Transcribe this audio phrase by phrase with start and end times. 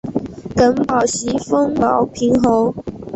[0.55, 2.73] 耿宝袭封牟平侯。